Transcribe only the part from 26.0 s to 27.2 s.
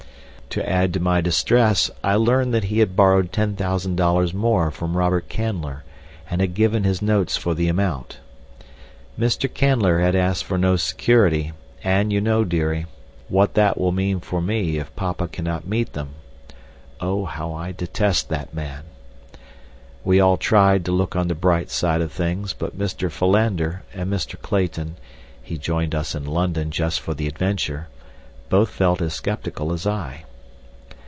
in London just for